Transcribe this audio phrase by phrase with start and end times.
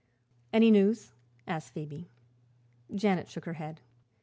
[0.51, 1.13] "Any news?"
[1.45, 2.09] asked Phoebe.
[2.95, 3.81] Janet shook her head.